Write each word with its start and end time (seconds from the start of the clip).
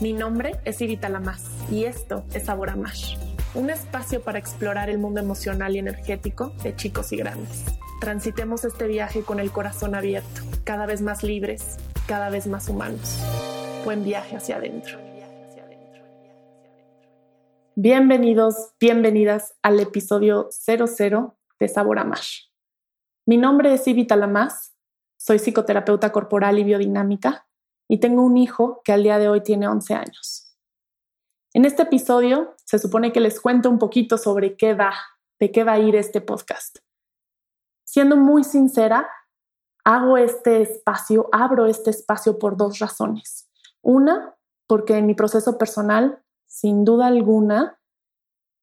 Mi 0.00 0.14
nombre 0.14 0.58
es 0.64 0.80
Irita 0.80 1.10
Lamas 1.10 1.44
y 1.70 1.84
esto 1.84 2.24
es 2.32 2.46
Sabor 2.46 2.70
a 2.70 2.76
un 3.52 3.68
espacio 3.68 4.22
para 4.22 4.38
explorar 4.38 4.88
el 4.88 4.96
mundo 4.96 5.20
emocional 5.20 5.76
y 5.76 5.78
energético 5.78 6.54
de 6.62 6.74
chicos 6.74 7.12
y 7.12 7.18
grandes. 7.18 7.66
Transitemos 8.00 8.64
este 8.64 8.86
viaje 8.86 9.22
con 9.22 9.40
el 9.40 9.52
corazón 9.52 9.94
abierto, 9.94 10.40
cada 10.64 10.86
vez 10.86 11.02
más 11.02 11.22
libres, 11.22 11.76
cada 12.06 12.30
vez 12.30 12.46
más 12.46 12.70
humanos. 12.70 13.20
Buen 13.84 14.02
viaje 14.02 14.36
hacia 14.36 14.56
adentro. 14.56 14.98
Bienvenidos, 17.74 18.72
bienvenidas 18.80 19.52
al 19.60 19.80
episodio 19.80 20.48
00 20.50 21.36
de 21.58 21.68
Sabor 21.68 21.98
a. 21.98 22.50
Mi 23.26 23.36
nombre 23.36 23.74
es 23.74 23.86
Ivita 23.86 24.16
Lamas, 24.16 24.74
soy 25.18 25.38
psicoterapeuta 25.38 26.10
corporal 26.10 26.58
y 26.58 26.64
biodinámica 26.64 27.49
y 27.90 27.98
tengo 27.98 28.22
un 28.22 28.36
hijo 28.36 28.82
que 28.84 28.92
al 28.92 29.02
día 29.02 29.18
de 29.18 29.28
hoy 29.28 29.42
tiene 29.42 29.66
11 29.66 29.94
años. 29.94 30.56
En 31.52 31.64
este 31.64 31.82
episodio 31.82 32.54
se 32.64 32.78
supone 32.78 33.12
que 33.12 33.18
les 33.18 33.40
cuento 33.40 33.68
un 33.68 33.80
poquito 33.80 34.16
sobre 34.16 34.56
qué 34.56 34.74
va, 34.74 34.92
de 35.40 35.50
qué 35.50 35.64
va 35.64 35.72
a 35.72 35.80
ir 35.80 35.96
este 35.96 36.20
podcast. 36.20 36.78
Siendo 37.84 38.16
muy 38.16 38.44
sincera, 38.44 39.10
hago 39.82 40.16
este 40.18 40.62
espacio, 40.62 41.28
abro 41.32 41.66
este 41.66 41.90
espacio 41.90 42.38
por 42.38 42.56
dos 42.56 42.78
razones. 42.78 43.50
Una, 43.82 44.36
porque 44.68 44.96
en 44.96 45.06
mi 45.06 45.14
proceso 45.14 45.58
personal, 45.58 46.22
sin 46.46 46.84
duda 46.84 47.08
alguna, 47.08 47.80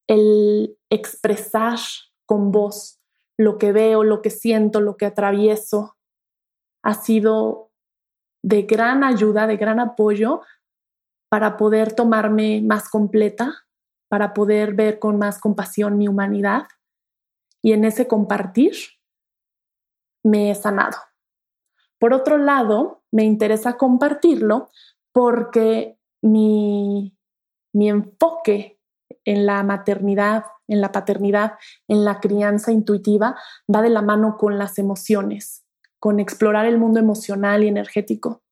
el 0.06 0.78
expresar 0.88 1.78
con 2.24 2.50
voz 2.50 2.98
lo 3.36 3.58
que 3.58 3.72
veo, 3.72 4.04
lo 4.04 4.22
que 4.22 4.30
siento, 4.30 4.80
lo 4.80 4.96
que 4.96 5.04
atravieso, 5.04 5.98
ha 6.82 6.94
sido 6.94 7.67
de 8.48 8.62
gran 8.62 9.04
ayuda, 9.04 9.46
de 9.46 9.58
gran 9.58 9.78
apoyo 9.78 10.40
para 11.30 11.58
poder 11.58 11.92
tomarme 11.92 12.62
más 12.62 12.88
completa, 12.88 13.66
para 14.08 14.32
poder 14.32 14.72
ver 14.72 14.98
con 14.98 15.18
más 15.18 15.38
compasión 15.38 15.98
mi 15.98 16.08
humanidad 16.08 16.66
y 17.62 17.72
en 17.72 17.84
ese 17.84 18.08
compartir 18.08 18.72
me 20.24 20.50
he 20.50 20.54
sanado. 20.54 20.96
Por 21.98 22.14
otro 22.14 22.38
lado, 22.38 23.02
me 23.12 23.24
interesa 23.24 23.76
compartirlo 23.76 24.70
porque 25.12 25.98
mi, 26.22 27.14
mi 27.74 27.90
enfoque 27.90 28.80
en 29.26 29.44
la 29.44 29.62
maternidad, 29.62 30.44
en 30.68 30.80
la 30.80 30.90
paternidad, 30.90 31.58
en 31.86 32.02
la 32.02 32.18
crianza 32.18 32.72
intuitiva, 32.72 33.36
va 33.74 33.82
de 33.82 33.90
la 33.90 34.00
mano 34.00 34.38
con 34.38 34.56
las 34.56 34.78
emociones, 34.78 35.66
con 35.98 36.20
explorar 36.20 36.66
el 36.66 36.78
mundo 36.78 37.00
emocional 37.00 37.64
y 37.64 37.68
energético. 37.68 38.42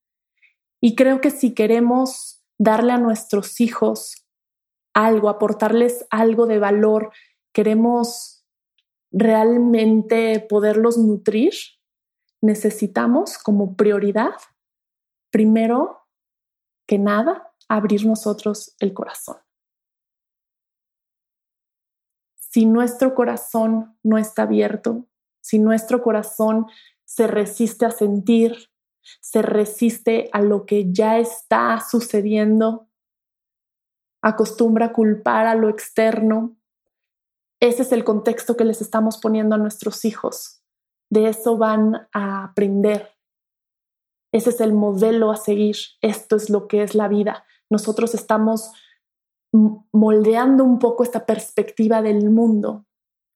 Y 0.81 0.95
creo 0.95 1.21
que 1.21 1.31
si 1.31 1.55
queremos 1.55 2.45
darle 2.59 2.93
a 2.93 2.99
nuestros 2.99 3.61
hijos 3.61 4.27
algo, 4.95 5.29
aportarles 5.29 6.07
algo 6.11 6.47
de 6.47 6.59
valor, 6.59 7.13
queremos 7.53 8.45
realmente 9.13 10.41
poderlos 10.49 10.99
nutrir, 10.99 11.53
necesitamos 12.43 13.39
como 13.39 13.77
prioridad, 13.77 14.35
primero 15.31 16.07
que 16.87 16.99
nada, 16.99 17.53
abrir 17.69 18.07
nosotros 18.07 18.75
el 18.79 18.95
corazón. 18.95 19.37
Si 22.39 22.65
nuestro 22.65 23.15
corazón 23.15 23.99
no 24.03 24.19
está 24.19 24.43
abierto, 24.43 25.07
si 25.43 25.59
nuestro 25.59 26.03
corazón 26.03 26.67
se 27.07 27.27
resiste 27.27 27.87
a 27.87 27.91
sentir, 27.91 28.69
se 29.21 29.41
resiste 29.41 30.29
a 30.33 30.43
lo 30.43 30.67
que 30.67 30.93
ya 30.93 31.19
está 31.19 31.81
sucediendo, 31.81 32.89
acostumbra 34.23 34.87
a 34.87 34.93
culpar 34.93 35.47
a 35.47 35.55
lo 35.55 35.69
externo. 35.69 36.57
Ese 37.61 37.83
es 37.83 37.93
el 37.93 38.05
contexto 38.05 38.57
que 38.57 38.65
les 38.65 38.83
estamos 38.83 39.19
poniendo 39.19 39.55
a 39.55 39.59
nuestros 39.59 40.05
hijos. 40.05 40.63
De 41.09 41.29
eso 41.29 41.57
van 41.57 42.09
a 42.13 42.45
aprender. 42.45 43.13
Ese 44.33 44.51
es 44.51 44.61
el 44.61 44.73
modelo 44.73 45.31
a 45.31 45.37
seguir. 45.37 45.77
Esto 46.03 46.35
es 46.35 46.51
lo 46.51 46.67
que 46.67 46.83
es 46.83 46.97
la 46.97 47.07
vida. 47.07 47.47
Nosotros 47.71 48.15
estamos 48.15 48.73
moldeando 49.93 50.65
un 50.65 50.81
poco 50.81 51.05
esta 51.05 51.25
perspectiva 51.25 52.03
del 52.03 52.29
mundo, 52.31 52.85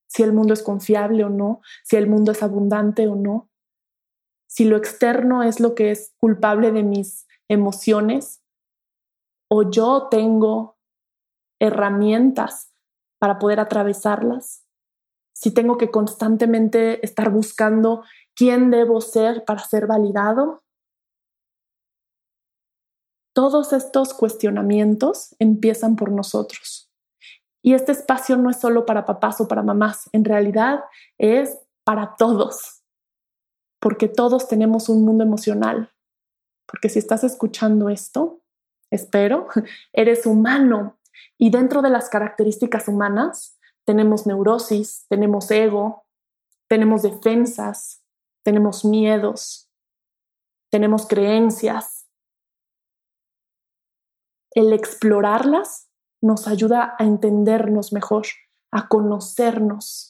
si 0.07 0.23
el 0.23 0.33
mundo 0.33 0.53
es 0.53 0.63
confiable 0.63 1.25
o 1.25 1.31
no, 1.31 1.63
si 1.83 1.97
el 1.97 2.09
mundo 2.09 2.33
es 2.33 2.43
abundante 2.43 3.09
o 3.09 3.15
no 3.15 3.50
si 4.51 4.65
lo 4.65 4.77
externo 4.77 5.45
es 5.45 5.61
lo 5.61 5.77
que 5.77 5.93
es 5.93 6.13
culpable 6.19 6.73
de 6.73 6.83
mis 6.83 7.29
emociones 7.49 8.43
o 9.49 9.71
yo 9.71 10.09
tengo 10.11 10.77
herramientas 11.61 12.73
para 13.21 13.39
poder 13.39 13.61
atravesarlas, 13.61 14.67
si 15.33 15.55
tengo 15.55 15.79
que 15.79 15.93
constantemente 15.93 17.05
estar 17.07 17.31
buscando 17.31 18.03
quién 18.35 18.73
debo 18.73 19.01
ser 19.01 19.45
para 19.45 19.61
ser 19.61 19.87
validado. 19.87 20.65
Todos 23.33 23.73
estos 23.73 24.15
cuestionamientos 24.15 25.37
empiezan 25.39 25.95
por 25.95 26.11
nosotros. 26.11 26.91
Y 27.63 27.75
este 27.75 27.93
espacio 27.93 28.37
no 28.37 28.51
es 28.51 28.59
solo 28.59 28.85
para 28.85 29.07
papás 29.07 29.41
o 29.41 29.47
para 29.47 29.63
mamás, 29.63 30.11
en 30.13 30.25
realidad 30.25 30.81
es 31.19 31.57
para 31.85 32.17
todos 32.17 32.80
porque 33.81 34.09
todos 34.09 34.47
tenemos 34.47 34.89
un 34.89 35.05
mundo 35.05 35.25
emocional. 35.25 35.93
Porque 36.67 36.89
si 36.89 36.99
estás 36.99 37.25
escuchando 37.25 37.89
esto, 37.89 38.43
espero, 38.91 39.49
eres 39.93 40.27
humano 40.27 41.01
y 41.39 41.51
dentro 41.51 41.83
de 41.83 41.91
las 41.91 42.09
características 42.09 42.87
humanas 42.87 43.59
tenemos 43.85 44.27
neurosis, 44.27 45.07
tenemos 45.09 45.51
ego, 45.51 46.05
tenemos 46.69 47.03
defensas, 47.03 48.05
tenemos 48.45 48.85
miedos, 48.85 49.69
tenemos 50.71 51.07
creencias. 51.07 52.07
El 54.53 54.73
explorarlas 54.73 55.89
nos 56.23 56.47
ayuda 56.47 56.95
a 56.99 57.05
entendernos 57.05 57.93
mejor, 57.93 58.27
a 58.71 58.89
conocernos 58.89 60.10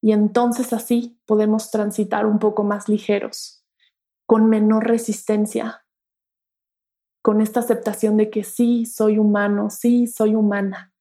y 0.00 0.12
entonces 0.12 0.72
así 0.72 1.20
podemos 1.26 1.70
transitar 1.70 2.26
un 2.26 2.38
poco 2.38 2.62
más 2.62 2.88
ligeros, 2.88 3.64
con 4.26 4.48
menor 4.48 4.86
resistencia, 4.86 5.84
con 7.22 7.40
esta 7.40 7.60
aceptación 7.60 8.16
de 8.16 8.30
que 8.30 8.44
sí, 8.44 8.86
soy 8.86 9.18
humano, 9.18 9.70
sí, 9.70 10.06
soy 10.06 10.34
humana. 10.34 10.94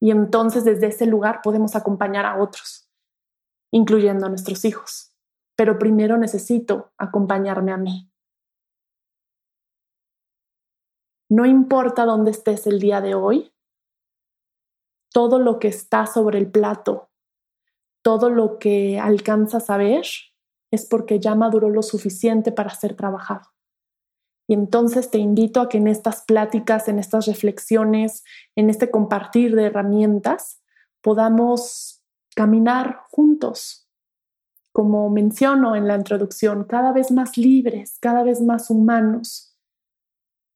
Y 0.00 0.10
entonces 0.10 0.64
desde 0.64 0.88
ese 0.88 1.06
lugar 1.06 1.40
podemos 1.42 1.76
acompañar 1.76 2.26
a 2.26 2.42
otros, 2.42 2.88
incluyendo 3.70 4.26
a 4.26 4.28
nuestros 4.30 4.64
hijos. 4.64 5.14
Pero 5.56 5.78
primero 5.78 6.16
necesito 6.16 6.92
acompañarme 6.98 7.72
a 7.72 7.76
mí. 7.76 8.10
No 11.28 11.46
importa 11.46 12.04
dónde 12.04 12.32
estés 12.32 12.66
el 12.66 12.80
día 12.80 13.00
de 13.00 13.14
hoy, 13.14 13.52
todo 15.12 15.38
lo 15.38 15.60
que 15.60 15.68
está 15.68 16.06
sobre 16.06 16.38
el 16.38 16.50
plato 16.50 17.09
todo 18.02 18.30
lo 18.30 18.58
que 18.58 18.98
alcanzas 18.98 19.70
a 19.70 19.76
ver 19.76 20.04
es 20.70 20.86
porque 20.86 21.18
ya 21.18 21.34
maduró 21.34 21.68
lo 21.70 21.82
suficiente 21.82 22.52
para 22.52 22.70
ser 22.70 22.94
trabajado. 22.94 23.48
Y 24.48 24.54
entonces 24.54 25.10
te 25.10 25.18
invito 25.18 25.60
a 25.60 25.68
que 25.68 25.78
en 25.78 25.86
estas 25.86 26.22
pláticas, 26.22 26.88
en 26.88 26.98
estas 26.98 27.26
reflexiones, 27.26 28.24
en 28.56 28.68
este 28.68 28.90
compartir 28.90 29.54
de 29.54 29.66
herramientas, 29.66 30.60
podamos 31.02 32.02
caminar 32.34 33.02
juntos, 33.10 33.88
como 34.72 35.08
menciono 35.10 35.76
en 35.76 35.86
la 35.86 35.96
introducción, 35.96 36.64
cada 36.64 36.92
vez 36.92 37.10
más 37.10 37.36
libres, 37.36 37.98
cada 38.00 38.22
vez 38.22 38.40
más 38.40 38.70
humanos. 38.70 39.56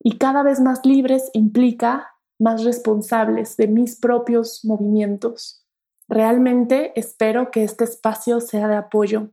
Y 0.03 0.19
cada 0.19 0.43
vez 0.43 0.61
más 0.61 0.85
libres 0.85 1.31
implica 1.33 2.15
más 2.39 2.65
responsables 2.65 3.57
de 3.57 3.69
mis 3.69 3.97
propios 3.97 4.65
movimientos, 4.65 5.64
Realmente 6.09 6.93
espero 6.99 7.51
que 7.51 7.65
este 7.65 7.85
espacio 7.85 8.41
sea 8.41 8.69
de 8.69 8.77
apoyo, 8.77 9.31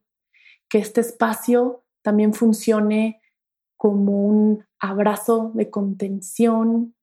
que 0.70 0.78
este 0.78 1.02
espacio 1.02 1.84
también 2.02 2.34
funcione 2.34 3.22
como 3.78 4.26
un 4.26 4.66
abrazo 4.80 5.52
de 5.54 5.70
contención, 5.70 6.96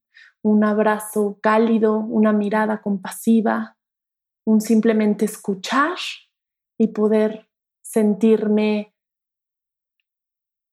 un 0.43 0.65
abrazo 0.65 1.39
cálido, 1.43 1.99
una 1.99 2.33
mirada 2.33 2.81
compasiva, 2.81 3.77
un 4.47 4.61
simplemente 4.61 5.25
escuchar 5.25 5.99
y 6.79 6.89
poder 6.89 7.49
sentirme 7.83 8.95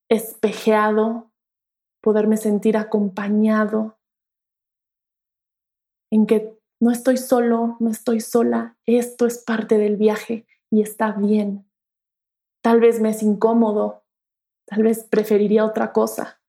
espejeado, 0.10 1.32
poderme 2.02 2.38
sentir 2.38 2.78
acompañado, 2.78 3.98
en 6.12 6.28
que 6.28 6.55
no 6.80 6.92
estoy 6.92 7.18
solo, 7.18 7.78
no 7.80 7.90
estoy 7.90 8.20
sola, 8.20 8.78
esto 8.86 9.26
es 9.26 9.38
parte 9.40 9.78
del 9.78 9.98
viaje 9.98 10.46
y 10.70 10.82
está 10.82 11.12
bien. 11.12 11.70
Tal 12.62 12.80
vez 12.80 13.00
me 13.00 13.10
es 13.10 13.24
incómodo, 13.24 14.04
tal 14.66 14.84
vez 14.84 15.04
preferiría 15.04 15.66
otra 15.66 15.94
cosa, 15.94 16.40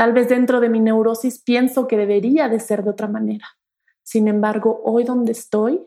Tal 0.00 0.14
vez 0.14 0.30
dentro 0.30 0.60
de 0.60 0.70
mi 0.70 0.80
neurosis 0.80 1.42
pienso 1.42 1.86
que 1.86 1.98
debería 1.98 2.48
de 2.48 2.58
ser 2.58 2.84
de 2.84 2.88
otra 2.88 3.06
manera. 3.06 3.58
Sin 4.02 4.28
embargo, 4.28 4.80
hoy 4.82 5.04
donde 5.04 5.32
estoy, 5.32 5.86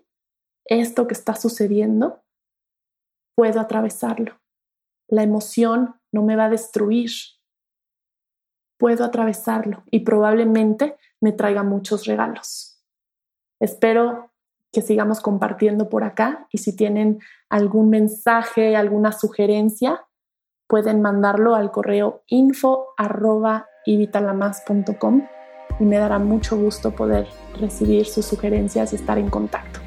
esto 0.65 1.07
que 1.07 1.15
está 1.15 1.33
sucediendo, 1.33 2.23
puedo 3.35 3.59
atravesarlo. 3.59 4.39
La 5.07 5.23
emoción 5.23 5.95
no 6.11 6.21
me 6.21 6.35
va 6.35 6.45
a 6.45 6.49
destruir. 6.51 7.09
Puedo 8.77 9.03
atravesarlo 9.03 9.81
y 9.89 10.01
probablemente 10.01 10.95
me 11.19 11.31
traiga 11.31 11.63
muchos 11.63 12.05
regalos. 12.05 12.72
Espero 13.63 14.29
que 14.73 14.81
sigamos 14.81 15.21
compartiendo 15.21 15.87
por 15.87 16.03
acá 16.03 16.47
y 16.51 16.57
si 16.57 16.75
tienen 16.75 17.19
algún 17.49 17.89
mensaje, 17.89 18.75
alguna 18.75 19.13
sugerencia, 19.13 20.05
pueden 20.67 21.01
mandarlo 21.01 21.55
al 21.55 21.71
correo 21.71 22.23
info 22.27 22.87
y 25.79 25.85
me 25.85 25.97
dará 25.97 26.19
mucho 26.19 26.57
gusto 26.57 26.91
poder 26.91 27.25
recibir 27.57 28.05
sus 28.05 28.25
sugerencias 28.25 28.91
y 28.91 28.97
estar 28.97 29.17
en 29.17 29.29
contacto. 29.29 29.79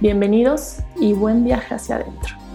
Bienvenidos 0.00 0.80
y 1.00 1.14
buen 1.14 1.42
viaje 1.42 1.76
hacia 1.76 1.96
adentro. 1.96 2.49